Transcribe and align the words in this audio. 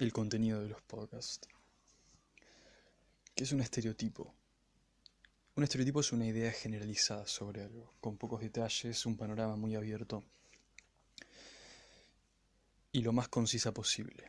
el 0.00 0.14
contenido 0.14 0.62
de 0.62 0.68
los 0.70 0.80
podcasts. 0.80 1.46
¿Qué 3.34 3.44
es 3.44 3.52
un 3.52 3.60
estereotipo? 3.60 4.34
Un 5.56 5.62
estereotipo 5.62 6.00
es 6.00 6.10
una 6.12 6.26
idea 6.26 6.50
generalizada 6.52 7.26
sobre 7.26 7.62
algo, 7.62 7.92
con 8.00 8.16
pocos 8.16 8.40
detalles, 8.40 9.04
un 9.04 9.18
panorama 9.18 9.56
muy 9.56 9.76
abierto 9.76 10.24
y 12.92 13.02
lo 13.02 13.12
más 13.12 13.28
concisa 13.28 13.74
posible. 13.74 14.24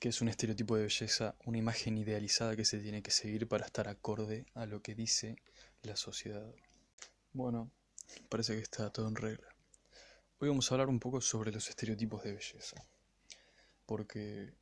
¿Qué 0.00 0.08
es 0.08 0.20
un 0.20 0.28
estereotipo 0.28 0.74
de 0.74 0.82
belleza? 0.82 1.36
Una 1.44 1.58
imagen 1.58 1.96
idealizada 1.96 2.56
que 2.56 2.64
se 2.64 2.80
tiene 2.80 3.00
que 3.00 3.12
seguir 3.12 3.46
para 3.46 3.66
estar 3.66 3.86
acorde 3.86 4.46
a 4.54 4.66
lo 4.66 4.82
que 4.82 4.96
dice 4.96 5.36
la 5.82 5.94
sociedad. 5.94 6.52
Bueno, 7.32 7.70
parece 8.28 8.56
que 8.56 8.62
está 8.62 8.90
todo 8.90 9.06
en 9.06 9.14
regla. 9.14 9.54
Hoy 10.40 10.48
vamos 10.48 10.68
a 10.68 10.74
hablar 10.74 10.88
un 10.88 10.98
poco 10.98 11.20
sobre 11.20 11.52
los 11.52 11.68
estereotipos 11.68 12.24
de 12.24 12.32
belleza, 12.32 12.84
porque 13.92 14.54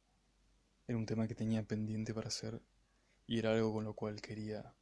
era 0.89 0.99
un 0.99 1.07
tema 1.07 1.29
que 1.29 1.37
tenía 1.37 1.63
pendiente 1.63 2.13
para 2.13 2.27
hacer 2.27 2.61
y 3.29 3.39
era 3.39 3.53
algo 3.53 3.73
con 3.73 3.85
lo 3.85 3.95
cual 3.95 4.21
quería 4.21 4.75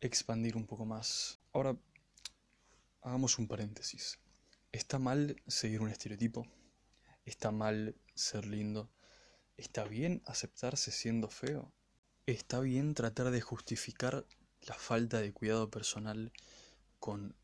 expandir 0.00 0.56
un 0.56 0.68
poco 0.68 0.84
más. 0.84 1.40
Ahora, 1.52 1.76
hagamos 3.02 3.40
un 3.40 3.48
paréntesis. 3.48 4.20
¿Está 4.70 5.00
mal 5.00 5.42
seguir 5.48 5.80
un 5.80 5.88
estereotipo? 5.88 6.46
¿Está 7.24 7.50
mal 7.50 7.96
ser 8.14 8.46
lindo? 8.46 8.88
¿Está 9.56 9.82
bien 9.82 10.22
aceptarse 10.26 10.92
siendo 10.92 11.28
feo? 11.28 11.72
¿Está 12.26 12.60
bien 12.60 12.94
tratar 12.94 13.32
de 13.32 13.40
justificar 13.40 14.28
la 14.60 14.74
falta 14.74 15.20
de 15.20 15.32
cuidado 15.32 15.72
personal 15.72 16.32
con 17.00 17.34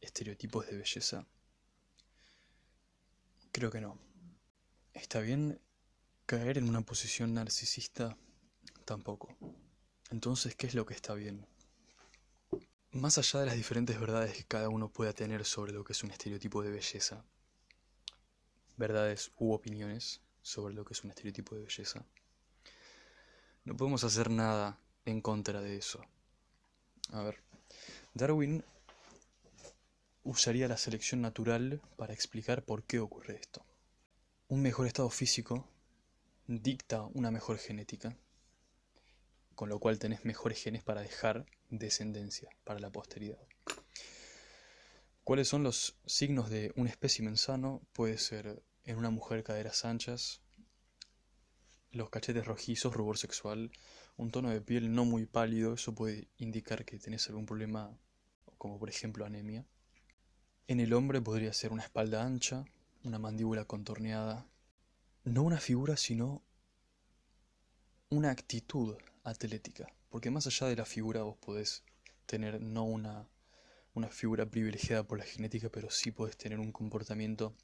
estereotipos 0.00 0.68
de 0.68 0.76
belleza? 0.76 1.26
Creo 3.56 3.70
que 3.70 3.80
no. 3.80 3.98
¿Está 4.92 5.20
bien 5.20 5.58
caer 6.26 6.58
en 6.58 6.68
una 6.68 6.82
posición 6.82 7.32
narcisista? 7.32 8.14
Tampoco. 8.84 9.34
Entonces, 10.10 10.54
¿qué 10.54 10.66
es 10.66 10.74
lo 10.74 10.84
que 10.84 10.92
está 10.92 11.14
bien? 11.14 11.46
Más 12.90 13.16
allá 13.16 13.40
de 13.40 13.46
las 13.46 13.56
diferentes 13.56 13.98
verdades 13.98 14.36
que 14.36 14.44
cada 14.44 14.68
uno 14.68 14.92
pueda 14.92 15.14
tener 15.14 15.46
sobre 15.46 15.72
lo 15.72 15.84
que 15.84 15.94
es 15.94 16.04
un 16.04 16.10
estereotipo 16.10 16.62
de 16.62 16.68
belleza, 16.68 17.24
verdades 18.76 19.32
u 19.38 19.54
opiniones 19.54 20.20
sobre 20.42 20.74
lo 20.74 20.84
que 20.84 20.92
es 20.92 21.02
un 21.02 21.08
estereotipo 21.08 21.54
de 21.54 21.62
belleza, 21.62 22.04
no 23.64 23.74
podemos 23.74 24.04
hacer 24.04 24.28
nada 24.28 24.78
en 25.06 25.22
contra 25.22 25.62
de 25.62 25.78
eso. 25.78 26.04
A 27.10 27.22
ver, 27.22 27.42
Darwin 28.12 28.62
usaría 30.26 30.66
la 30.66 30.76
selección 30.76 31.20
natural 31.20 31.80
para 31.96 32.12
explicar 32.12 32.64
por 32.64 32.82
qué 32.82 32.98
ocurre 32.98 33.36
esto. 33.36 33.64
Un 34.48 34.60
mejor 34.60 34.88
estado 34.88 35.08
físico 35.08 35.68
dicta 36.48 37.04
una 37.14 37.30
mejor 37.30 37.58
genética, 37.58 38.16
con 39.54 39.68
lo 39.68 39.78
cual 39.78 40.00
tenés 40.00 40.24
mejores 40.24 40.60
genes 40.60 40.82
para 40.82 41.02
dejar 41.02 41.46
descendencia 41.70 42.50
para 42.64 42.80
la 42.80 42.90
posteridad. 42.90 43.38
¿Cuáles 45.22 45.46
son 45.46 45.62
los 45.62 45.96
signos 46.06 46.50
de 46.50 46.72
un 46.74 46.88
espécimen 46.88 47.36
sano? 47.36 47.82
Puede 47.92 48.18
ser 48.18 48.64
en 48.84 48.96
una 48.96 49.10
mujer 49.10 49.44
caderas 49.44 49.84
anchas, 49.84 50.40
los 51.92 52.10
cachetes 52.10 52.44
rojizos, 52.44 52.94
rubor 52.94 53.16
sexual, 53.16 53.70
un 54.16 54.32
tono 54.32 54.50
de 54.50 54.60
piel 54.60 54.92
no 54.92 55.04
muy 55.04 55.24
pálido, 55.24 55.74
eso 55.74 55.94
puede 55.94 56.28
indicar 56.36 56.84
que 56.84 56.98
tenés 56.98 57.28
algún 57.28 57.46
problema, 57.46 57.96
como 58.58 58.78
por 58.78 58.88
ejemplo 58.88 59.24
anemia. 59.24 59.64
En 60.68 60.80
el 60.80 60.92
hombre 60.94 61.20
podría 61.20 61.52
ser 61.52 61.70
una 61.72 61.84
espalda 61.84 62.24
ancha, 62.24 62.64
una 63.04 63.20
mandíbula 63.20 63.64
contorneada, 63.66 64.46
no 65.22 65.44
una 65.44 65.58
figura, 65.58 65.96
sino 65.96 66.42
una 68.08 68.30
actitud 68.30 68.96
atlética, 69.22 69.86
porque 70.10 70.30
más 70.30 70.46
allá 70.48 70.66
de 70.66 70.76
la 70.76 70.84
figura 70.84 71.22
vos 71.22 71.36
podés 71.36 71.84
tener 72.26 72.60
no 72.60 72.82
una, 72.82 73.28
una 73.94 74.08
figura 74.08 74.46
privilegiada 74.46 75.04
por 75.04 75.18
la 75.18 75.24
genética, 75.24 75.68
pero 75.68 75.88
sí 75.88 76.10
podés 76.10 76.36
tener 76.36 76.58
un 76.58 76.72
comportamiento 76.72 77.54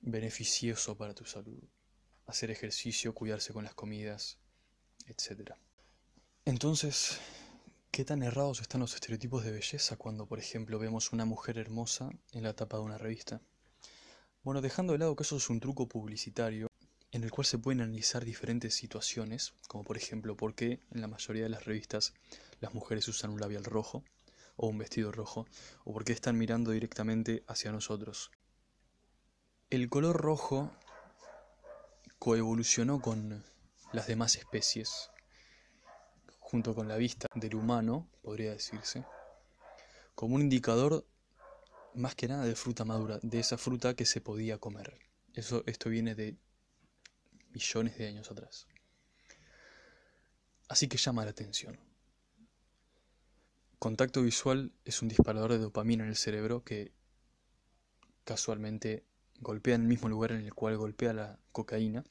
beneficioso 0.00 0.96
para 0.96 1.14
tu 1.14 1.24
salud. 1.24 1.62
Hacer 2.26 2.50
ejercicio, 2.50 3.14
cuidarse 3.14 3.52
con 3.52 3.62
las 3.62 3.74
comidas, 3.74 4.38
etc. 5.06 5.52
Entonces, 6.44 7.20
¿qué 7.96 8.04
tan 8.04 8.22
errados 8.22 8.60
están 8.60 8.82
los 8.82 8.94
estereotipos 8.94 9.42
de 9.42 9.52
belleza 9.52 9.96
cuando, 9.96 10.26
por 10.26 10.38
ejemplo, 10.38 10.78
vemos 10.78 11.14
una 11.14 11.24
mujer 11.24 11.56
hermosa 11.56 12.10
en 12.32 12.42
la 12.42 12.52
tapa 12.52 12.76
de 12.76 12.82
una 12.82 12.98
revista? 12.98 13.40
Bueno, 14.42 14.60
dejando 14.60 14.92
de 14.92 14.98
lado 14.98 15.16
que 15.16 15.22
eso 15.22 15.38
es 15.38 15.48
un 15.48 15.60
truco 15.60 15.88
publicitario 15.88 16.70
en 17.12 17.24
el 17.24 17.30
cual 17.30 17.46
se 17.46 17.56
pueden 17.56 17.80
analizar 17.80 18.22
diferentes 18.22 18.74
situaciones, 18.74 19.54
como 19.66 19.82
por 19.82 19.96
ejemplo 19.96 20.36
por 20.36 20.54
qué 20.54 20.82
en 20.90 21.00
la 21.00 21.08
mayoría 21.08 21.44
de 21.44 21.48
las 21.48 21.64
revistas 21.64 22.12
las 22.60 22.74
mujeres 22.74 23.08
usan 23.08 23.30
un 23.30 23.40
labial 23.40 23.64
rojo 23.64 24.04
o 24.56 24.66
un 24.66 24.76
vestido 24.76 25.10
rojo, 25.10 25.46
o 25.86 25.94
por 25.94 26.04
qué 26.04 26.12
están 26.12 26.36
mirando 26.36 26.72
directamente 26.72 27.44
hacia 27.46 27.72
nosotros. 27.72 28.30
El 29.70 29.88
color 29.88 30.18
rojo 30.18 30.70
coevolucionó 32.18 33.00
con 33.00 33.42
las 33.94 34.06
demás 34.06 34.36
especies, 34.36 35.08
junto 36.46 36.76
con 36.76 36.86
la 36.86 36.96
vista 36.96 37.26
del 37.34 37.56
humano, 37.56 38.08
podría 38.22 38.52
decirse, 38.52 39.04
como 40.14 40.36
un 40.36 40.42
indicador 40.42 41.04
más 41.94 42.14
que 42.14 42.28
nada 42.28 42.44
de 42.44 42.54
fruta 42.54 42.84
madura, 42.84 43.18
de 43.20 43.40
esa 43.40 43.58
fruta 43.58 43.94
que 43.94 44.06
se 44.06 44.20
podía 44.20 44.58
comer. 44.58 44.96
Eso, 45.34 45.64
esto 45.66 45.90
viene 45.90 46.14
de 46.14 46.36
millones 47.50 47.98
de 47.98 48.06
años 48.06 48.30
atrás. 48.30 48.68
Así 50.68 50.86
que 50.86 50.98
llama 50.98 51.24
la 51.24 51.32
atención. 51.32 51.80
Contacto 53.80 54.22
visual 54.22 54.72
es 54.84 55.02
un 55.02 55.08
disparador 55.08 55.50
de 55.50 55.58
dopamina 55.58 56.04
en 56.04 56.10
el 56.10 56.16
cerebro 56.16 56.62
que 56.62 56.92
casualmente 58.22 59.04
golpea 59.40 59.74
en 59.74 59.82
el 59.82 59.88
mismo 59.88 60.08
lugar 60.08 60.30
en 60.30 60.42
el 60.42 60.54
cual 60.54 60.76
golpea 60.76 61.12
la 61.12 61.40
cocaína. 61.50 62.04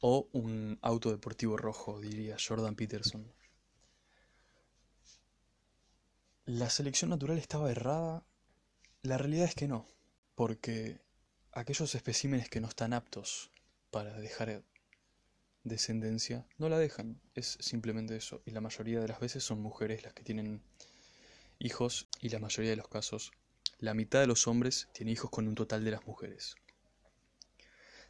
O 0.00 0.28
un 0.32 0.78
auto 0.82 1.10
deportivo 1.10 1.56
rojo, 1.56 2.00
diría 2.00 2.36
Jordan 2.38 2.76
Peterson. 2.76 3.32
¿La 6.44 6.70
selección 6.70 7.10
natural 7.10 7.38
estaba 7.38 7.70
errada? 7.70 8.24
La 9.02 9.18
realidad 9.18 9.46
es 9.46 9.54
que 9.54 9.68
no, 9.68 9.86
porque 10.34 11.00
aquellos 11.52 11.94
especímenes 11.94 12.48
que 12.48 12.60
no 12.60 12.68
están 12.68 12.92
aptos 12.92 13.50
para 13.90 14.18
dejar 14.18 14.62
descendencia 15.64 16.46
no 16.56 16.68
la 16.68 16.78
dejan, 16.78 17.20
es 17.34 17.58
simplemente 17.60 18.16
eso. 18.16 18.42
Y 18.46 18.52
la 18.52 18.60
mayoría 18.60 19.00
de 19.00 19.08
las 19.08 19.20
veces 19.20 19.44
son 19.44 19.60
mujeres 19.60 20.02
las 20.04 20.14
que 20.14 20.22
tienen 20.22 20.62
hijos 21.58 22.08
y 22.20 22.28
la 22.28 22.38
mayoría 22.38 22.70
de 22.70 22.76
los 22.76 22.88
casos 22.88 23.32
la 23.80 23.94
mitad 23.94 24.20
de 24.20 24.26
los 24.26 24.48
hombres 24.48 24.88
tiene 24.92 25.12
hijos 25.12 25.30
con 25.30 25.46
un 25.46 25.54
total 25.54 25.84
de 25.84 25.92
las 25.92 26.04
mujeres. 26.04 26.56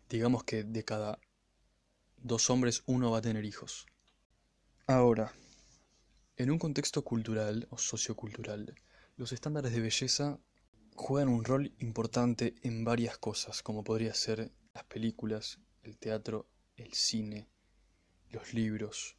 Digamos 0.08 0.44
que 0.44 0.64
de 0.64 0.82
cada 0.82 1.20
dos 2.22 2.50
hombres 2.50 2.82
uno 2.86 3.10
va 3.10 3.18
a 3.18 3.22
tener 3.22 3.44
hijos. 3.44 3.86
Ahora, 4.86 5.32
en 6.36 6.50
un 6.50 6.58
contexto 6.58 7.02
cultural 7.02 7.66
o 7.70 7.78
sociocultural, 7.78 8.74
los 9.16 9.32
estándares 9.32 9.72
de 9.72 9.80
belleza 9.80 10.38
juegan 10.94 11.28
un 11.28 11.44
rol 11.44 11.72
importante 11.78 12.54
en 12.62 12.84
varias 12.84 13.18
cosas, 13.18 13.62
como 13.62 13.84
podría 13.84 14.14
ser 14.14 14.52
las 14.74 14.84
películas, 14.84 15.58
el 15.82 15.98
teatro, 15.98 16.48
el 16.76 16.94
cine, 16.94 17.48
los 18.30 18.54
libros, 18.54 19.16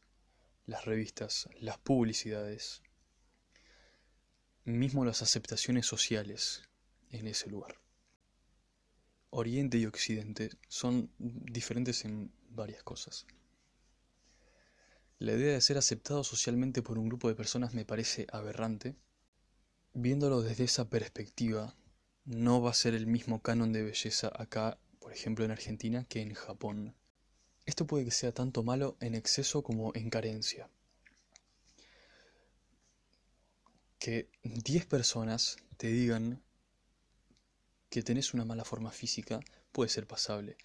las 0.66 0.84
revistas, 0.84 1.48
las 1.58 1.78
publicidades, 1.78 2.82
mismo 4.64 5.04
las 5.04 5.22
aceptaciones 5.22 5.86
sociales 5.86 6.62
en 7.10 7.26
ese 7.26 7.50
lugar. 7.50 7.80
Oriente 9.30 9.78
y 9.78 9.86
Occidente 9.86 10.50
son 10.68 11.12
diferentes 11.18 12.04
en 12.04 12.32
varias 12.50 12.82
cosas. 12.82 13.26
La 15.18 15.32
idea 15.32 15.52
de 15.52 15.60
ser 15.60 15.78
aceptado 15.78 16.24
socialmente 16.24 16.82
por 16.82 16.98
un 16.98 17.08
grupo 17.08 17.28
de 17.28 17.34
personas 17.34 17.74
me 17.74 17.84
parece 17.84 18.26
aberrante 18.32 18.96
Viéndolo 19.92 20.40
desde 20.40 20.64
esa 20.64 20.88
perspectiva, 20.88 21.74
no 22.24 22.62
va 22.62 22.70
a 22.70 22.74
ser 22.74 22.94
el 22.94 23.08
mismo 23.08 23.42
canon 23.42 23.72
de 23.72 23.82
belleza 23.82 24.30
acá, 24.32 24.78
por 25.00 25.12
ejemplo 25.12 25.44
en 25.44 25.50
Argentina, 25.50 26.04
que 26.08 26.20
en 26.20 26.34
Japón. 26.34 26.94
Esto 27.66 27.88
puede 27.88 28.04
que 28.04 28.12
sea 28.12 28.32
tanto 28.32 28.62
malo 28.62 28.96
en 29.00 29.16
exceso 29.16 29.64
como 29.64 29.92
en 29.96 30.08
carencia. 30.08 30.70
Que 33.98 34.30
10 34.44 34.86
personas 34.86 35.56
te 35.76 35.88
digan 35.88 36.40
que 37.88 38.04
tenés 38.04 38.32
una 38.32 38.44
mala 38.44 38.64
forma 38.64 38.92
física 38.92 39.40
puede 39.72 39.90
ser 39.90 40.06
pasable. 40.06 40.56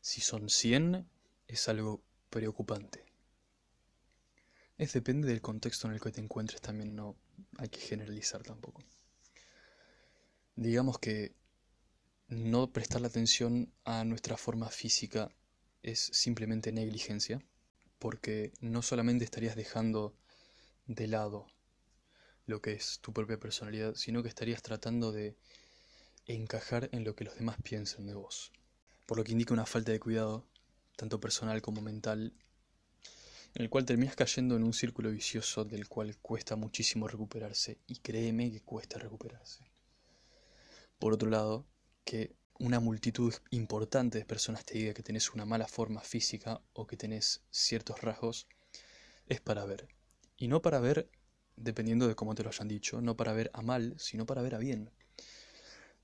Si 0.00 0.22
son 0.22 0.48
100 0.48 1.06
es 1.50 1.68
algo 1.68 2.00
preocupante. 2.30 3.04
Es 4.78 4.92
depende 4.92 5.26
del 5.26 5.40
contexto 5.40 5.88
en 5.88 5.94
el 5.94 6.00
que 6.00 6.12
te 6.12 6.20
encuentres 6.20 6.60
también, 6.60 6.94
no 6.94 7.16
hay 7.58 7.68
que 7.68 7.80
generalizar 7.80 8.42
tampoco. 8.42 8.82
Digamos 10.54 10.98
que 10.98 11.34
no 12.28 12.72
prestar 12.72 13.00
la 13.00 13.08
atención 13.08 13.72
a 13.84 14.04
nuestra 14.04 14.36
forma 14.36 14.68
física 14.68 15.34
es 15.82 15.98
simplemente 16.12 16.70
negligencia, 16.70 17.42
porque 17.98 18.52
no 18.60 18.82
solamente 18.82 19.24
estarías 19.24 19.56
dejando 19.56 20.14
de 20.86 21.08
lado 21.08 21.46
lo 22.46 22.62
que 22.62 22.72
es 22.72 23.00
tu 23.00 23.12
propia 23.12 23.40
personalidad, 23.40 23.96
sino 23.96 24.22
que 24.22 24.28
estarías 24.28 24.62
tratando 24.62 25.10
de 25.10 25.36
encajar 26.26 26.88
en 26.92 27.02
lo 27.02 27.16
que 27.16 27.24
los 27.24 27.34
demás 27.34 27.56
piensan 27.62 28.06
de 28.06 28.14
vos. 28.14 28.52
Por 29.06 29.18
lo 29.18 29.24
que 29.24 29.32
indica 29.32 29.52
una 29.52 29.66
falta 29.66 29.90
de 29.90 30.00
cuidado, 30.00 30.46
tanto 31.00 31.18
personal 31.18 31.62
como 31.62 31.80
mental, 31.80 32.34
en 33.54 33.62
el 33.62 33.70
cual 33.70 33.86
terminas 33.86 34.16
cayendo 34.16 34.54
en 34.54 34.62
un 34.62 34.74
círculo 34.74 35.10
vicioso 35.10 35.64
del 35.64 35.88
cual 35.88 36.18
cuesta 36.18 36.56
muchísimo 36.56 37.08
recuperarse, 37.08 37.78
y 37.86 37.96
créeme 37.96 38.52
que 38.52 38.60
cuesta 38.60 38.98
recuperarse. 38.98 39.64
Por 40.98 41.14
otro 41.14 41.30
lado, 41.30 41.66
que 42.04 42.36
una 42.58 42.80
multitud 42.80 43.32
importante 43.48 44.18
de 44.18 44.26
personas 44.26 44.66
te 44.66 44.76
diga 44.76 44.92
que 44.92 45.02
tenés 45.02 45.32
una 45.32 45.46
mala 45.46 45.66
forma 45.66 46.02
física 46.02 46.60
o 46.74 46.86
que 46.86 46.98
tenés 46.98 47.40
ciertos 47.50 48.02
rasgos, 48.02 48.46
es 49.26 49.40
para 49.40 49.64
ver. 49.64 49.88
Y 50.36 50.48
no 50.48 50.60
para 50.60 50.80
ver, 50.80 51.08
dependiendo 51.56 52.08
de 52.08 52.14
cómo 52.14 52.34
te 52.34 52.42
lo 52.42 52.50
hayan 52.50 52.68
dicho, 52.68 53.00
no 53.00 53.16
para 53.16 53.32
ver 53.32 53.50
a 53.54 53.62
mal, 53.62 53.94
sino 53.98 54.26
para 54.26 54.42
ver 54.42 54.54
a 54.54 54.58
bien. 54.58 54.90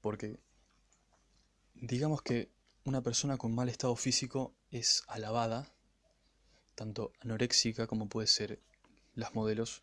Porque 0.00 0.40
digamos 1.74 2.22
que 2.22 2.56
una 2.86 3.02
persona 3.02 3.36
con 3.36 3.52
mal 3.52 3.68
estado 3.68 3.96
físico 3.96 4.54
es 4.70 5.04
alabada, 5.08 5.72
tanto 6.74 7.12
anoréxica 7.20 7.86
como 7.86 8.08
puede 8.08 8.26
ser 8.26 8.60
las 9.14 9.34
modelos, 9.34 9.82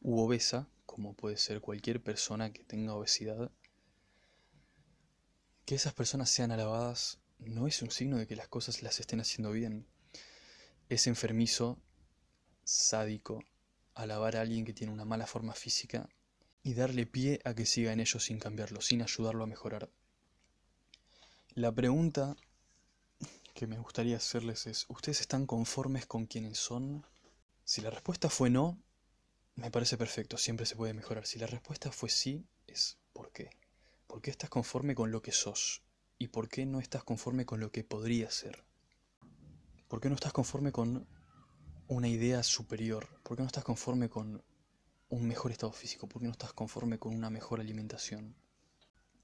u 0.00 0.20
obesa, 0.20 0.68
como 0.86 1.14
puede 1.14 1.36
ser 1.36 1.60
cualquier 1.60 2.02
persona 2.02 2.52
que 2.52 2.64
tenga 2.64 2.94
obesidad, 2.94 3.50
que 5.64 5.74
esas 5.74 5.92
personas 5.92 6.30
sean 6.30 6.50
alabadas 6.50 7.18
no 7.38 7.66
es 7.66 7.82
un 7.82 7.90
signo 7.90 8.16
de 8.16 8.26
que 8.26 8.36
las 8.36 8.48
cosas 8.48 8.82
las 8.82 9.00
estén 9.00 9.20
haciendo 9.20 9.52
bien. 9.52 9.86
Es 10.88 11.06
enfermizo, 11.06 11.78
sádico, 12.64 13.44
alabar 13.94 14.36
a 14.36 14.40
alguien 14.40 14.64
que 14.64 14.72
tiene 14.72 14.92
una 14.92 15.04
mala 15.04 15.26
forma 15.26 15.54
física 15.54 16.08
y 16.62 16.74
darle 16.74 17.06
pie 17.06 17.40
a 17.44 17.54
que 17.54 17.66
siga 17.66 17.92
en 17.92 18.00
ello 18.00 18.18
sin 18.18 18.38
cambiarlo, 18.38 18.80
sin 18.80 19.02
ayudarlo 19.02 19.44
a 19.44 19.46
mejorar. 19.46 19.90
La 21.50 21.72
pregunta 21.72 22.36
que 23.58 23.66
me 23.66 23.80
gustaría 23.80 24.18
hacerles 24.18 24.68
es, 24.68 24.86
¿ustedes 24.88 25.20
están 25.20 25.44
conformes 25.44 26.06
con 26.06 26.26
quienes 26.26 26.58
son? 26.58 27.04
Si 27.64 27.80
la 27.80 27.90
respuesta 27.90 28.30
fue 28.30 28.50
no, 28.50 28.80
me 29.56 29.72
parece 29.72 29.96
perfecto, 29.96 30.36
siempre 30.38 30.64
se 30.64 30.76
puede 30.76 30.94
mejorar. 30.94 31.26
Si 31.26 31.40
la 31.40 31.48
respuesta 31.48 31.90
fue 31.90 32.08
sí, 32.08 32.46
es 32.68 33.00
¿por 33.12 33.32
qué? 33.32 33.50
¿Por 34.06 34.22
qué 34.22 34.30
estás 34.30 34.48
conforme 34.48 34.94
con 34.94 35.10
lo 35.10 35.22
que 35.22 35.32
sos? 35.32 35.82
¿Y 36.18 36.28
por 36.28 36.48
qué 36.48 36.66
no 36.66 36.78
estás 36.78 37.02
conforme 37.02 37.46
con 37.46 37.58
lo 37.58 37.72
que 37.72 37.82
podría 37.82 38.30
ser? 38.30 38.64
¿Por 39.88 40.00
qué 40.00 40.08
no 40.08 40.14
estás 40.14 40.32
conforme 40.32 40.70
con 40.70 41.08
una 41.88 42.06
idea 42.06 42.44
superior? 42.44 43.08
¿Por 43.24 43.36
qué 43.38 43.42
no 43.42 43.48
estás 43.48 43.64
conforme 43.64 44.08
con 44.08 44.44
un 45.08 45.26
mejor 45.26 45.50
estado 45.50 45.72
físico? 45.72 46.08
¿Por 46.08 46.22
qué 46.22 46.26
no 46.26 46.32
estás 46.32 46.52
conforme 46.52 47.00
con 47.00 47.12
una 47.12 47.28
mejor 47.28 47.58
alimentación? 47.58 48.36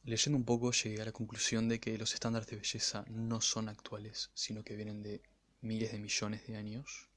Leyendo 0.05 0.37
un 0.37 0.45
poco 0.45 0.71
llegué 0.73 1.03
a 1.03 1.07
la 1.07 1.13
conclusión 1.13 1.69
de 1.69 1.81
que 1.81 1.99
los 1.99 2.15
estándares 2.15 2.49
de 2.49 2.57
belleza 2.57 3.05
no 3.09 3.41
son 3.41 3.69
actuales, 3.69 4.31
sino 4.35 4.63
que 4.63 4.77
vienen 4.77 5.03
de 5.03 5.23
miles 5.61 5.93
de 5.93 5.99
millones 5.99 6.47
de 6.47 6.57
años. 6.57 7.09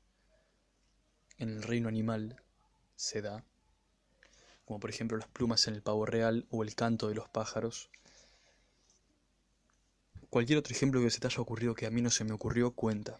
En 1.37 1.49
el 1.49 1.63
reino 1.63 1.89
animal 1.89 2.41
se 2.95 3.21
da 3.21 3.43
como 4.67 4.81
por 4.81 4.89
ejemplo 4.89 5.17
las 5.17 5.29
plumas 5.29 5.65
en 5.67 5.75
el 5.75 5.81
pavo 5.81 6.05
real 6.05 6.45
o 6.49 6.61
el 6.61 6.75
canto 6.75 7.07
de 7.07 7.15
los 7.15 7.29
pájaros. 7.29 7.89
Cualquier 10.29 10.59
otro 10.59 10.75
ejemplo 10.75 11.01
que 11.01 11.09
se 11.09 11.21
te 11.21 11.27
haya 11.27 11.41
ocurrido 11.41 11.73
que 11.73 11.85
a 11.85 11.89
mí 11.89 12.01
no 12.01 12.09
se 12.09 12.25
me 12.25 12.33
ocurrió 12.33 12.71
cuenta. 12.71 13.17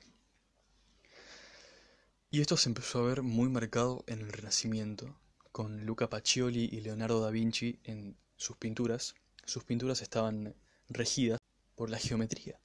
Y 2.30 2.42
esto 2.42 2.58
se 2.58 2.68
empezó 2.68 3.00
a 3.00 3.08
ver 3.08 3.22
muy 3.22 3.48
marcado 3.48 4.04
en 4.08 4.20
el 4.20 4.34
Renacimiento, 4.34 5.18
con 5.54 5.86
Luca 5.86 6.10
Pacioli 6.10 6.66
y 6.70 6.82
Leonardo 6.82 7.22
da 7.22 7.32
Vinci 7.32 7.80
en 7.86 8.18
sus 8.36 8.58
pinturas. 8.58 9.16
Sus 9.48 9.64
pinturas 9.64 10.02
estaban 10.02 10.54
regidas 10.90 11.40
por 11.76 11.90
la 11.90 11.98
geometría. 11.98 12.60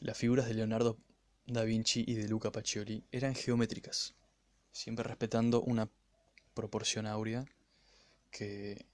Las 0.00 0.16
figuras 0.16 0.46
de 0.46 0.54
Leonardo 0.54 0.96
da 1.46 1.64
Vinci 1.64 2.02
y 2.06 2.14
de 2.14 2.26
Luca 2.28 2.50
Pacioli 2.50 3.04
eran 3.12 3.34
geométricas, 3.34 4.14
siempre 4.72 5.04
respetando 5.04 5.60
una 5.60 5.90
proporción 6.54 7.06
áurea 7.06 7.44
que 8.30 8.86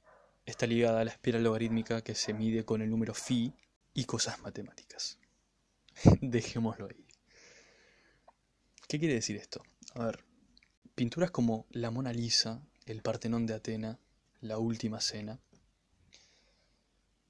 está 0.45 0.67
ligada 0.67 1.03
a 1.03 1.05
la 1.05 1.13
espiral 1.13 1.45
logarítmica 1.45 2.03
que 2.03 2.17
se 2.17 2.35
mide 2.35 2.65
con 2.65 2.83
el 2.83 2.91
número 2.91 3.15
phi 3.15 3.55
y 3.95 4.05
cosas 4.05 4.41
matemáticas. 4.41 5.21
Dejémoslo 6.21 6.89
ahí. 6.89 7.07
¿Qué 8.89 8.99
quiere 8.99 9.15
decir 9.15 9.37
esto? 9.37 9.63
A 9.95 10.07
ver, 10.07 10.25
pinturas 10.97 11.31
como 11.31 11.67
la 11.71 11.93
Mona 11.93 12.13
Lisa, 12.13 12.61
el 12.87 13.03
Partenón 13.03 13.47
de 13.47 13.55
Atena, 13.55 14.01
la 14.41 14.59
Última 14.59 15.01
Cena, 15.01 15.39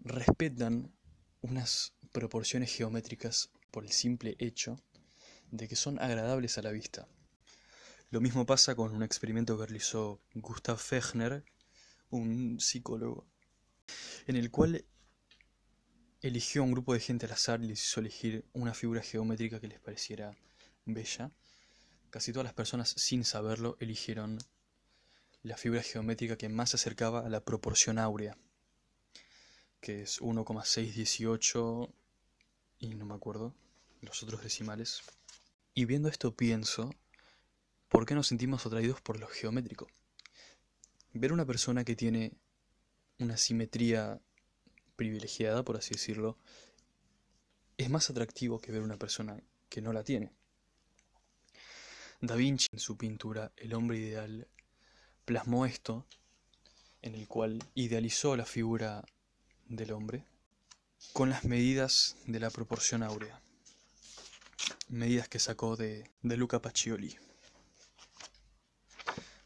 respetan 0.09 0.93
unas 1.41 1.95
proporciones 2.13 2.75
geométricas 2.75 3.51
por 3.71 3.85
el 3.85 3.93
simple 3.93 4.37
hecho 4.39 4.83
de 5.51 5.69
que 5.69 5.77
son 5.77 5.99
agradables 6.01 6.59
a 6.59 6.63
la 6.63 6.73
vista. 6.73 7.09
Lo 8.11 8.21
mismo 8.21 8.47
pasa 8.47 8.75
con 8.75 8.95
un 8.95 9.03
experimento 9.03 9.59
que 9.59 9.67
realizó 9.67 10.21
Gustav 10.35 10.79
Fechner, 10.79 11.45
un 12.11 12.59
psicólogo, 12.59 13.27
en 14.27 14.37
el 14.37 14.51
cual 14.51 14.85
eligió 16.23 16.63
a 16.63 16.65
un 16.65 16.73
grupo 16.73 16.95
de 16.95 17.01
gente 17.01 17.27
al 17.27 17.33
azar 17.33 17.63
y 17.63 17.69
les 17.69 17.85
hizo 17.85 18.01
elegir 18.01 18.45
una 18.53 18.75
figura 18.75 19.03
geométrica 19.03 19.61
que 19.61 19.69
les 19.69 19.81
pareciera 19.81 20.37
bella. 20.85 21.31
Casi 22.11 22.33
todas 22.33 22.45
las 22.45 22.55
personas, 22.55 22.89
sin 22.97 23.25
saberlo, 23.25 23.77
eligieron 23.79 24.39
la 25.43 25.57
figura 25.57 25.83
geométrica 25.83 26.37
que 26.37 26.49
más 26.49 26.71
se 26.71 26.77
acercaba 26.77 27.27
a 27.27 27.29
la 27.29 27.45
proporción 27.45 27.99
áurea, 27.99 28.39
que 29.81 30.03
es 30.03 30.21
1,618 30.21 31.93
y 32.81 32.95
no 32.95 33.07
me 33.07 33.15
acuerdo 33.15 33.55
los 34.01 34.23
otros 34.23 34.43
decimales. 34.43 35.03
Y 35.75 35.85
viendo 35.85 36.09
esto 36.09 36.35
pienso 36.35 36.91
¿Por 37.89 38.05
qué 38.05 38.15
nos 38.15 38.29
sentimos 38.29 38.67
atraídos 38.67 39.01
por 39.01 39.19
lo 39.19 39.27
geométrico? 39.27 39.89
Ver 41.15 41.33
una 41.33 41.47
persona 41.47 41.85
que 41.85 41.97
tiene 41.97 42.33
una 43.19 43.39
simetría 43.39 44.21
privilegiada, 44.95 45.65
por 45.65 45.79
así 45.79 45.95
decirlo, 45.95 46.37
es 47.79 47.89
más 47.89 48.11
atractivo 48.11 48.61
que 48.61 48.73
ver 48.73 48.83
una 48.83 48.99
persona 48.99 49.43
que 49.71 49.81
no 49.81 49.95
la 49.95 50.05
tiene. 50.05 50.31
Da 52.21 52.35
Vinci 52.35 52.67
en 52.73 52.79
su 52.79 52.99
pintura 52.99 53.53
El 53.57 53.73
hombre 53.73 53.97
ideal 53.99 54.49
plasmó 55.25 55.65
esto, 55.65 56.07
en 57.01 57.15
el 57.15 57.27
cual 57.27 57.59
idealizó 57.75 58.37
la 58.37 58.45
figura 58.45 59.03
del 59.69 59.93
hombre 59.93 60.25
con 61.13 61.31
las 61.31 61.45
medidas 61.45 62.17
de 62.27 62.41
la 62.41 62.51
proporción 62.51 63.03
áurea, 63.03 63.41
medidas 64.89 65.29
que 65.29 65.39
sacó 65.39 65.77
de, 65.77 66.11
de 66.23 66.37
Luca 66.37 66.61
Pacioli. 66.61 67.17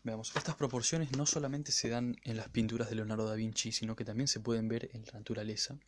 Veamos, 0.05 0.33
estas 0.35 0.57
proporciones 0.57 1.17
no 1.17 1.27
solamente 1.27 1.71
se 1.71 1.89
dan 1.89 2.17
en 2.25 2.37
las 2.37 2.49
pinturas 2.49 2.89
de 2.89 2.97
Leonardo 2.97 3.29
da 3.29 3.35
Vinci, 3.35 3.71
sino 3.71 3.95
que 3.95 4.05
también 4.05 4.27
se 4.27 4.41
pueden 4.41 4.69
ver 4.69 4.91
en 4.95 5.05
la 5.07 5.13
naturaleza, 5.13 5.79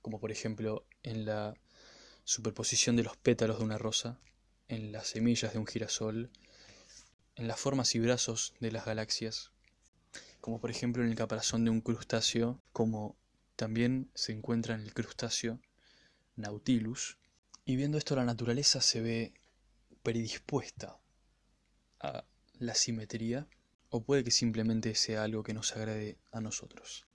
como 0.00 0.20
por 0.20 0.30
ejemplo 0.30 0.86
en 1.02 1.26
la 1.26 1.54
superposición 2.24 2.96
de 2.96 3.02
los 3.02 3.16
pétalos 3.16 3.58
de 3.58 3.64
una 3.64 3.78
rosa, 3.78 4.18
en 4.68 4.90
las 4.90 5.08
semillas 5.08 5.52
de 5.52 5.58
un 5.58 5.66
girasol, 5.66 6.30
en 7.34 7.48
las 7.48 7.60
formas 7.60 7.94
y 7.94 7.98
brazos 7.98 8.54
de 8.60 8.72
las 8.72 8.86
galaxias, 8.86 9.52
como 10.40 10.60
por 10.60 10.70
ejemplo 10.70 11.02
en 11.02 11.10
el 11.10 11.16
caparazón 11.16 11.64
de 11.64 11.70
un 11.70 11.80
crustáceo, 11.82 12.60
como 12.72 13.16
también 13.56 14.10
se 14.14 14.32
encuentra 14.32 14.74
en 14.74 14.82
el 14.82 14.94
crustáceo 14.94 15.60
Nautilus. 16.36 17.18
Y 17.64 17.76
viendo 17.76 17.98
esto 17.98 18.14
la 18.14 18.24
naturaleza 18.24 18.80
se 18.80 19.00
ve 19.00 19.34
predispuesta 20.02 21.00
a 22.00 22.24
la 22.58 22.74
simetría 22.74 23.48
o 23.90 24.02
puede 24.02 24.22
que 24.22 24.30
simplemente 24.30 24.94
sea 24.94 25.24
algo 25.24 25.42
que 25.42 25.54
nos 25.54 25.74
agrade 25.74 26.18
a 26.30 26.40
nosotros. 26.40 27.06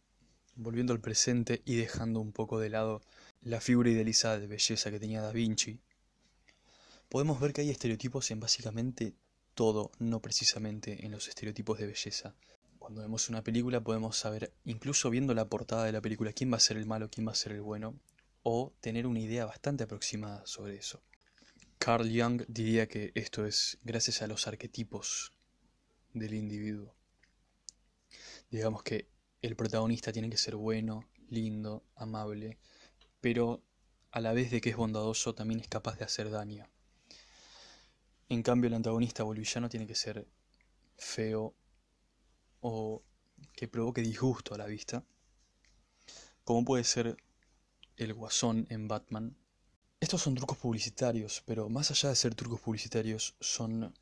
Volviendo 0.56 0.94
al 0.94 1.00
presente 1.00 1.62
y 1.64 1.76
dejando 1.76 2.20
un 2.20 2.34
poco 2.34 2.60
de 2.60 2.70
lado 2.70 3.02
la 3.42 3.62
figura 3.62 3.90
idealizada 3.90 4.40
de 4.40 4.48
belleza 4.48 4.92
que 4.92 5.00
tenía 5.00 5.22
Da 5.22 5.32
Vinci, 5.32 5.80
podemos 7.08 7.40
ver 7.40 7.54
que 7.54 7.62
hay 7.62 7.70
estereotipos 7.70 8.30
en 8.32 8.40
básicamente 8.40 9.16
todo, 9.54 9.92
no 10.00 10.22
precisamente 10.22 11.06
en 11.06 11.12
los 11.12 11.28
estereotipos 11.28 11.80
de 11.80 11.88
belleza. 11.88 12.36
Cuando 12.92 13.04
vemos 13.04 13.30
una 13.30 13.42
película 13.42 13.80
podemos 13.80 14.18
saber, 14.18 14.54
incluso 14.66 15.10
viendo 15.10 15.34
la 15.34 15.48
portada 15.48 15.86
de 15.86 15.94
la 15.94 16.02
película, 16.02 16.34
quién 16.34 16.52
va 16.52 16.58
a 16.58 16.60
ser 16.60 16.76
el 16.76 16.86
malo, 16.86 17.10
quién 17.10 17.26
va 17.26 17.32
a 17.32 17.36
ser 17.36 17.54
el 17.54 17.62
bueno, 17.62 17.98
o 18.44 18.74
tener 18.82 19.08
una 19.08 19.22
idea 19.22 19.46
bastante 19.46 19.86
aproximada 19.86 20.46
sobre 20.46 20.76
eso. 20.76 21.02
Carl 21.78 22.10
Jung 22.14 22.44
diría 22.50 22.90
que 22.90 23.14
esto 23.16 23.46
es 23.46 23.78
gracias 23.84 24.22
a 24.22 24.28
los 24.28 24.46
arquetipos 24.46 25.32
del 26.14 26.34
individuo. 26.34 26.94
Digamos 28.50 28.84
que 28.84 29.08
el 29.42 29.56
protagonista 29.56 30.12
tiene 30.12 30.30
que 30.30 30.36
ser 30.36 30.58
bueno, 30.58 31.08
lindo, 31.30 31.86
amable, 31.96 32.58
pero 33.22 33.64
a 34.12 34.20
la 34.20 34.34
vez 34.34 34.52
de 34.52 34.60
que 34.60 34.72
es 34.72 34.76
bondadoso 34.76 35.34
también 35.34 35.62
es 35.62 35.70
capaz 35.70 35.98
de 35.98 36.04
hacer 36.04 36.30
daño. 36.30 36.68
En 38.28 38.44
cambio 38.44 38.68
el 38.68 38.74
antagonista 38.74 39.24
o 39.24 39.32
el 39.32 39.40
villano 39.40 39.70
tiene 39.70 39.88
que 39.88 39.96
ser 39.96 40.28
feo 40.98 41.56
o 42.62 43.04
que 43.54 43.68
provoque 43.68 44.02
disgusto 44.02 44.56
a 44.56 44.58
la 44.58 44.66
vista, 44.66 45.04
como 46.44 46.66
puede 46.66 46.84
ser 46.84 47.18
el 47.98 48.14
guasón 48.14 48.66
en 48.70 48.88
Batman. 48.88 49.36
Estos 50.00 50.22
son 50.22 50.36
trucos 50.36 50.58
publicitarios, 50.58 51.44
pero 51.46 51.70
más 51.70 51.92
allá 51.92 52.10
de 52.10 52.16
ser 52.16 52.34
trucos 52.34 52.62
publicitarios, 52.62 53.36
son 53.40 53.94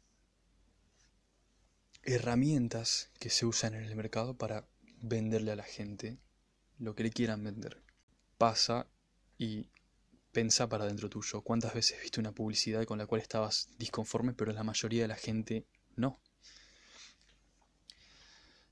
herramientas 2.04 3.10
que 3.20 3.30
se 3.30 3.46
usan 3.46 3.74
en 3.74 3.84
el 3.84 3.96
mercado 3.96 4.38
para 4.38 4.68
venderle 5.02 5.52
a 5.52 5.56
la 5.56 5.64
gente 5.64 6.18
lo 6.78 6.96
que 6.96 7.04
le 7.04 7.12
quieran 7.12 7.44
vender. 7.44 7.82
Pasa 8.38 8.88
y 9.38 9.68
pensa 10.32 10.70
para 10.70 10.86
dentro 10.86 11.10
tuyo. 11.10 11.42
¿Cuántas 11.42 11.74
veces 11.74 12.02
viste 12.02 12.20
una 12.20 12.32
publicidad 12.32 12.86
con 12.86 12.98
la 12.98 13.06
cual 13.06 13.22
estabas 13.22 13.70
disconforme, 13.78 14.34
pero 14.34 14.54
la 14.54 14.64
mayoría 14.64 15.02
de 15.02 15.08
la 15.10 15.16
gente 15.16 15.66
no? 15.96 16.20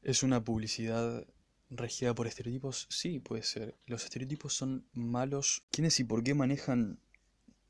¿Es 0.07 0.23
una 0.23 0.41
publicidad 0.41 1.27
regida 1.69 2.15
por 2.15 2.27
estereotipos? 2.27 2.87
Sí, 2.89 3.19
puede 3.19 3.43
ser. 3.43 3.77
Los 3.87 4.05
estereotipos 4.05 4.53
son 4.53 4.87
malos. 4.93 5.65
¿Quiénes 5.69 5.99
y 5.99 6.05
por 6.05 6.23
qué 6.23 6.33
manejan 6.33 7.01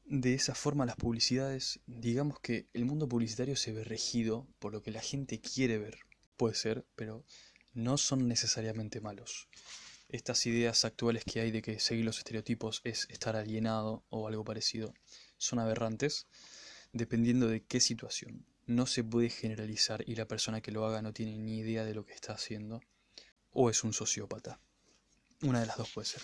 de 0.06 0.36
esa 0.36 0.54
forma 0.54 0.86
las 0.86 0.98
publicidades? 0.98 1.80
Digamos 1.88 2.40
que 2.40 2.68
el 2.74 2.86
mundo 2.86 3.10
publicitario 3.10 3.56
se 3.56 3.74
ve 3.74 3.84
regido 3.84 4.46
por 4.60 4.72
lo 4.72 4.84
que 4.84 4.92
la 4.92 5.02
gente 5.02 5.42
quiere 5.42 5.80
ver. 5.80 5.98
Puede 6.38 6.54
ser, 6.54 6.86
pero 6.96 7.26
no 7.74 7.98
son 7.98 8.28
necesariamente 8.28 9.02
malos. 9.02 9.48
Estas 10.08 10.46
ideas 10.46 10.86
actuales 10.86 11.24
que 11.24 11.40
hay 11.40 11.50
de 11.50 11.64
que 11.64 11.80
seguir 11.80 12.06
los 12.06 12.20
estereotipos 12.20 12.82
es 12.84 13.08
estar 13.10 13.36
alienado 13.36 14.06
o 14.10 14.28
algo 14.28 14.44
parecido 14.44 14.94
son 15.40 15.58
aberrantes 15.58 16.28
dependiendo 16.94 17.48
de 17.48 17.64
qué 17.64 17.80
situación 17.80 18.46
no 18.68 18.86
se 18.86 19.04
puede 19.04 19.30
generalizar 19.30 20.04
y 20.08 20.16
la 20.16 20.28
persona 20.28 20.62
que 20.62 20.72
lo 20.72 20.86
haga 20.86 21.02
no 21.02 21.14
tiene 21.14 21.38
ni 21.38 21.60
idea 21.60 21.86
de 21.86 21.96
lo 21.96 22.06
que 22.06 22.14
está 22.14 22.34
haciendo 22.34 22.82
o 23.52 23.70
es 23.70 23.84
un 23.84 23.94
sociópata. 23.94 24.60
Una 25.42 25.62
de 25.62 25.66
las 25.66 25.78
dos 25.78 25.90
puede 25.92 26.06
ser. 26.06 26.22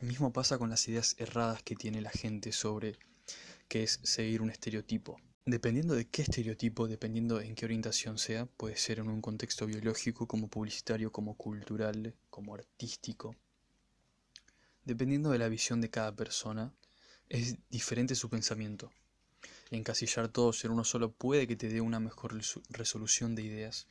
Mismo 0.00 0.32
pasa 0.32 0.58
con 0.58 0.70
las 0.70 0.88
ideas 0.88 1.14
erradas 1.18 1.62
que 1.62 1.76
tiene 1.76 2.00
la 2.00 2.10
gente 2.10 2.52
sobre 2.52 2.98
qué 3.68 3.82
es 3.82 4.00
seguir 4.02 4.40
un 4.40 4.50
estereotipo. 4.50 5.20
Dependiendo 5.44 5.94
de 5.94 6.08
qué 6.08 6.22
estereotipo, 6.22 6.88
dependiendo 6.88 7.40
en 7.40 7.54
qué 7.54 7.66
orientación 7.66 8.18
sea, 8.18 8.46
puede 8.46 8.76
ser 8.76 8.98
en 8.98 9.08
un 9.08 9.20
contexto 9.20 9.66
biológico, 9.66 10.26
como 10.26 10.48
publicitario, 10.48 11.12
como 11.12 11.36
cultural, 11.36 12.14
como 12.30 12.54
artístico. 12.54 13.36
Dependiendo 14.84 15.30
de 15.30 15.38
la 15.38 15.48
visión 15.48 15.80
de 15.80 15.90
cada 15.90 16.16
persona, 16.16 16.74
es 17.28 17.56
diferente 17.68 18.14
su 18.14 18.30
pensamiento 18.30 18.90
encasillar 19.70 20.28
todos 20.28 20.64
en 20.64 20.70
uno 20.70 20.84
solo 20.84 21.12
puede 21.12 21.46
que 21.46 21.56
te 21.56 21.68
dé 21.68 21.80
una 21.80 22.00
mejor 22.00 22.38
resolución 22.68 23.34
de 23.34 23.42
ideas, 23.42 23.86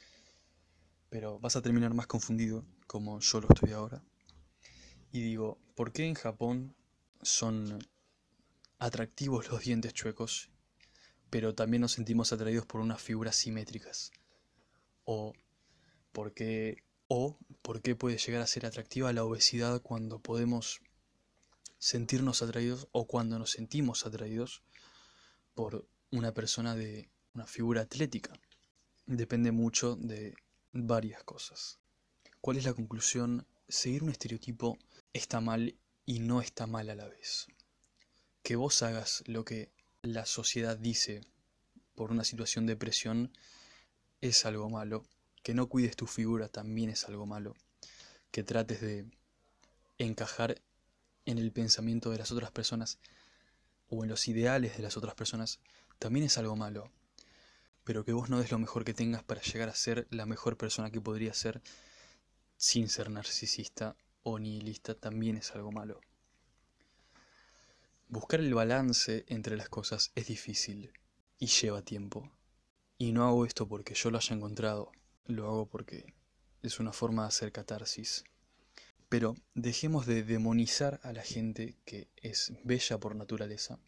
pero 1.10 1.40
vas 1.40 1.56
a 1.56 1.62
terminar 1.62 1.94
más 1.94 2.08
confundido, 2.08 2.66
como 2.88 3.20
yo 3.20 3.42
lo 3.42 3.48
estoy 3.54 3.72
ahora. 3.72 4.04
Y 5.12 5.22
digo, 5.22 5.58
¿por 5.76 5.92
qué 5.92 6.06
en 6.06 6.16
Japón 6.16 6.76
son 7.22 7.80
atractivos 8.80 9.50
los 9.50 9.64
dientes 9.64 9.94
chuecos, 9.94 10.50
pero 11.30 11.56
también 11.56 11.82
nos 11.82 11.94
sentimos 11.94 12.34
atraídos 12.34 12.66
por 12.66 12.82
unas 12.82 13.02
figuras 13.02 13.36
simétricas? 13.36 14.12
¿O 15.04 15.34
por 16.12 16.34
qué, 16.34 16.84
o 17.08 17.38
por 17.62 17.82
qué 17.82 17.96
puede 17.96 18.18
llegar 18.18 18.42
a 18.42 18.48
ser 18.48 18.66
atractiva 18.66 19.14
la 19.14 19.24
obesidad 19.24 19.82
cuando 19.82 20.20
podemos 20.20 20.82
sentirnos 21.78 22.42
atraídos 22.42 22.88
o 22.92 23.06
cuando 23.06 23.38
nos 23.38 23.52
sentimos 23.52 24.06
atraídos 24.06 24.64
por 25.56 25.88
una 26.12 26.34
persona 26.34 26.76
de 26.76 27.10
una 27.34 27.48
figura 27.48 27.82
atlética. 27.82 28.34
Depende 29.08 29.52
mucho 29.52 29.96
de 29.96 30.36
varias 30.72 31.24
cosas. 31.24 31.80
¿Cuál 32.42 32.58
es 32.58 32.66
la 32.66 32.74
conclusión? 32.74 33.48
Seguir 33.68 34.04
un 34.04 34.10
estereotipo 34.10 34.78
está 35.14 35.42
mal 35.42 35.76
y 36.06 36.20
no 36.20 36.42
está 36.42 36.68
mal 36.68 36.90
a 36.90 36.96
la 36.96 37.08
vez. 37.08 37.48
Que 38.44 38.56
vos 38.56 38.84
hagas 38.84 39.24
lo 39.26 39.44
que 39.44 39.72
la 40.04 40.26
sociedad 40.26 40.78
dice 40.78 41.22
por 41.96 42.12
una 42.12 42.24
situación 42.24 42.68
de 42.68 42.76
presión 42.76 43.32
es 44.22 44.46
algo 44.46 44.70
malo. 44.70 45.04
Que 45.42 45.54
no 45.54 45.68
cuides 45.68 45.96
tu 45.96 46.06
figura 46.06 46.50
también 46.50 46.90
es 46.90 47.06
algo 47.06 47.26
malo. 47.26 47.56
Que 48.32 48.44
trates 48.44 48.82
de 48.82 49.06
encajar 49.98 50.62
en 51.26 51.38
el 51.38 51.52
pensamiento 51.52 52.12
de 52.12 52.20
las 52.20 52.32
otras 52.32 52.52
personas 52.52 53.00
o 53.90 54.04
en 54.04 54.10
los 54.10 54.28
ideales 54.28 54.78
de 54.78 54.84
las 54.84 54.98
otras 54.98 55.16
personas 55.16 55.60
también 56.00 56.26
es 56.26 56.38
algo 56.38 56.56
malo. 56.56 56.92
Pero 57.84 58.04
que 58.04 58.14
vos 58.14 58.30
no 58.30 58.40
des 58.40 58.52
lo 58.52 58.60
mejor 58.60 58.84
que 58.84 58.94
tengas 58.94 59.24
para 59.24 59.42
llegar 59.42 59.70
a 59.70 59.76
ser 59.76 60.08
la 60.10 60.26
mejor 60.26 60.58
persona 60.58 60.92
que 60.92 61.02
podría 61.02 61.34
ser 61.34 61.62
sin 62.58 62.90
ser 62.90 63.10
narcisista 63.10 63.96
o 64.24 64.40
nihilista 64.40 64.96
también 64.96 65.38
es 65.38 65.52
algo 65.52 65.72
malo. 65.72 66.02
Buscar 68.08 68.40
el 68.40 68.54
balance 68.54 69.26
entre 69.28 69.58
las 69.58 69.70
cosas 69.70 70.12
es 70.16 70.28
difícil 70.28 70.92
y 71.38 71.48
lleva 71.48 71.82
tiempo. 71.82 72.32
Y 72.98 73.12
no 73.12 73.28
hago 73.28 73.46
esto 73.46 73.68
porque 73.68 73.94
yo 73.94 74.10
lo 74.10 74.18
haya 74.18 74.36
encontrado, 74.36 74.92
lo 75.26 75.46
hago 75.48 75.66
porque 75.68 76.14
es 76.62 76.80
una 76.80 76.94
forma 76.94 77.24
de 77.24 77.28
hacer 77.28 77.52
catarsis. 77.52 78.24
Pero 79.10 79.36
dejemos 79.54 80.06
de 80.06 80.24
demonizar 80.24 81.00
a 81.04 81.14
la 81.14 81.22
gente 81.22 81.76
que 81.86 82.08
es 82.18 82.54
bella 82.64 83.00
por 83.00 83.16
naturaleza 83.16 83.80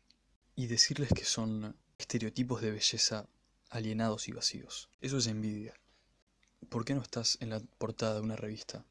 y 0.56 0.68
decirles 0.68 1.10
que 1.10 1.26
son 1.26 1.76
estereotipos 1.98 2.62
de 2.62 2.72
belleza 2.72 3.28
alienados 3.70 4.28
y 4.28 4.32
vacíos. 4.32 4.90
Eso 5.02 5.18
es 5.18 5.28
envidia. 5.28 5.74
¿Por 6.70 6.86
qué 6.86 6.96
no 6.96 7.02
estás 7.02 7.38
en 7.42 7.50
la 7.50 7.60
portada 7.78 8.16
de 8.16 8.22
una 8.22 8.36
revista? 8.36 8.86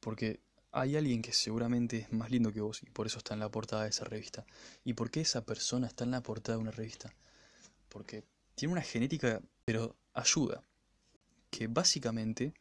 Porque 0.00 0.40
hay 0.72 0.96
alguien 0.96 1.22
que 1.22 1.32
seguramente 1.32 1.98
es 1.98 2.12
más 2.12 2.30
lindo 2.30 2.52
que 2.52 2.60
vos 2.60 2.82
y 2.82 2.86
por 2.90 3.06
eso 3.06 3.18
está 3.18 3.34
en 3.34 3.40
la 3.40 3.50
portada 3.50 3.84
de 3.84 3.90
esa 3.90 4.04
revista. 4.04 4.46
¿Y 4.84 4.94
por 4.94 5.10
qué 5.10 5.20
esa 5.20 5.44
persona 5.44 5.86
está 5.86 6.04
en 6.04 6.12
la 6.12 6.22
portada 6.22 6.56
de 6.56 6.62
una 6.62 6.70
revista? 6.70 7.12
Porque 7.88 8.24
tiene 8.54 8.72
una 8.72 8.82
genética, 8.82 9.40
pero 9.64 9.96
ayuda. 10.14 10.62
Que 11.50 11.66
básicamente 11.66 12.54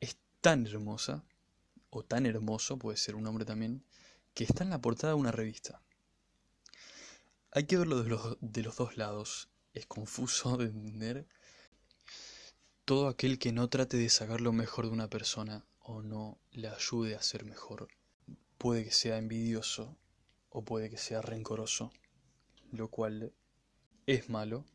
es 0.00 0.16
tan 0.40 0.66
hermosa 0.66 1.24
o 1.96 2.04
tan 2.04 2.26
hermoso, 2.26 2.78
puede 2.78 2.96
ser 2.96 3.14
un 3.14 3.26
hombre 3.26 3.44
también, 3.44 3.84
que 4.34 4.44
está 4.44 4.64
en 4.64 4.70
la 4.70 4.80
portada 4.80 5.14
de 5.14 5.20
una 5.20 5.32
revista. 5.32 5.82
Hay 7.52 7.64
que 7.64 7.78
verlo 7.78 8.02
de 8.02 8.10
los, 8.10 8.76
dos 8.76 8.96
lados. 8.98 9.48
Es 9.72 9.86
confuso 9.86 10.58
de 10.58 10.66
entender. 10.66 11.26
Todo 12.84 13.08
aquel 13.08 13.38
que 13.38 13.52
no 13.52 13.68
trate 13.68 13.96
de 13.96 14.10
sacar 14.10 14.42
lo 14.42 14.52
mejor 14.52 14.86
de 14.86 14.92
una 14.92 15.08
persona 15.08 15.64
o 15.80 16.02
no 16.02 16.38
le 16.52 16.68
ayude 16.68 17.16
a 17.16 17.22
ser 17.22 17.44
mejor, 17.44 17.88
puede 18.58 18.84
que 18.84 18.92
sea 18.92 19.16
envidioso 19.16 19.96
o 20.50 20.64
puede 20.64 20.90
que 20.90 20.98
sea 20.98 21.22
rencoroso, 21.22 21.92
lo 22.72 22.88
cual 22.88 23.32
es 24.06 24.28
malo. 24.28 24.66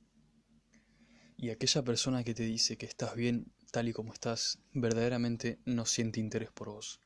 Y 1.38 1.52
aquella 1.52 1.84
persona 1.84 2.24
que 2.24 2.34
te 2.34 2.44
dice 2.44 2.78
que 2.78 2.88
estás 2.88 3.16
bien 3.16 3.54
tal 3.72 3.88
y 3.88 3.94
como 3.94 4.12
estás, 4.12 4.60
verdaderamente 4.74 5.60
no 5.66 5.86
siente 5.86 6.20
interés 6.20 6.52
por 6.52 6.70
vos. 6.70 7.00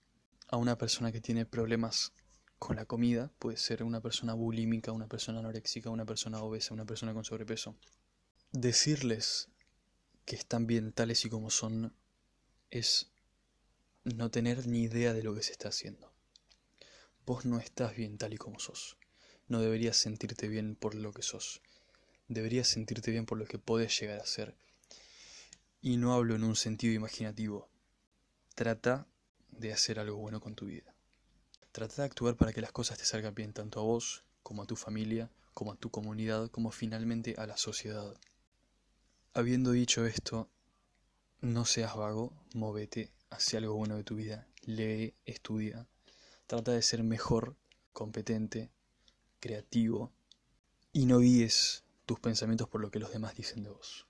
A 0.56 0.58
una 0.58 0.78
persona 0.78 1.12
que 1.12 1.20
tiene 1.20 1.46
problemas 1.46 2.14
con 2.60 2.78
la 2.78 2.86
comida, 2.86 3.30
puede 3.40 3.58
ser 3.58 3.84
una 3.84 4.00
persona 4.00 4.34
bulímica, 4.34 4.94
una 4.94 5.10
persona 5.10 5.40
anoréxica, 5.40 5.90
una 5.90 6.06
persona 6.06 6.42
obesa, 6.42 6.74
una 6.74 6.86
persona 6.86 7.14
con 7.14 7.26
sobrepeso. 7.26 7.76
Decirles 8.54 9.50
que 10.24 10.38
están 10.38 10.66
bien 10.66 10.94
tales 10.94 11.26
y 11.26 11.30
como 11.30 11.50
son 11.50 11.94
es 12.72 13.12
no 14.06 14.32
tener 14.32 14.66
ni 14.66 14.84
idea 14.84 15.12
de 15.12 15.24
lo 15.24 15.36
que 15.36 15.44
se 15.44 15.52
está 15.52 15.68
haciendo. 15.68 16.14
Vos 17.26 17.44
no 17.44 17.60
estás 17.60 17.94
bien 17.94 18.18
tal 18.18 18.34
y 18.34 18.38
como 18.38 18.58
sos. 18.58 18.98
No 19.50 19.60
deberías 19.60 19.98
sentirte 19.98 20.48
bien 20.48 20.78
por 20.78 20.96
lo 20.96 21.12
que 21.12 21.22
sos. 21.22 21.62
Deberías 22.30 22.70
sentirte 22.70 23.12
bien 23.12 23.26
por 23.26 23.38
lo 23.38 23.46
que 23.46 23.60
podés 23.60 24.00
llegar 24.00 24.22
a 24.22 24.26
ser 24.26 24.56
y 25.82 25.98
no 25.98 26.14
hablo 26.14 26.34
en 26.34 26.46
un 26.46 26.56
sentido 26.56 26.94
imaginativo. 26.94 27.68
Trata 28.56 29.06
de 29.58 29.74
hacer 29.74 30.00
algo 30.00 30.18
bueno 30.18 30.40
con 30.40 30.56
tu 30.56 30.66
vida. 30.66 30.96
Trata 31.72 32.02
de 32.02 32.06
actuar 32.06 32.36
para 32.36 32.54
que 32.54 32.62
las 32.62 32.72
cosas 32.72 32.98
te 32.98 33.06
salgan 33.06 33.36
bien 33.36 33.54
tanto 33.54 33.80
a 33.80 33.84
vos, 33.84 34.24
como 34.44 34.64
a 34.64 34.66
tu 34.66 34.76
familia, 34.76 35.32
como 35.54 35.72
a 35.72 35.76
tu 35.76 35.90
comunidad, 35.90 36.50
como 36.50 36.72
finalmente 36.72 37.36
a 37.38 37.48
la 37.48 37.58
sociedad. 37.58 38.16
Habiendo 39.34 39.72
dicho 39.72 40.06
esto, 40.06 40.50
no 41.42 41.66
seas 41.66 41.96
vago, 41.96 42.34
móvete 42.54 43.12
hacia 43.30 43.60
algo 43.60 43.76
bueno 43.76 43.98
de 43.98 44.04
tu 44.04 44.16
vida, 44.16 44.48
lee, 44.62 45.14
estudia, 45.26 45.88
trata 46.48 46.72
de 46.72 46.82
ser 46.82 47.04
mejor, 47.04 47.56
competente, 47.92 48.72
creativo 49.40 50.12
y 50.92 51.06
no 51.06 51.20
guíes 51.20 51.84
tus 52.06 52.20
pensamientos 52.20 52.70
por 52.70 52.82
lo 52.82 52.92
que 52.92 53.00
los 53.00 53.12
demás 53.12 53.36
dicen 53.36 53.64
de 53.64 53.70
vos. 53.70 54.05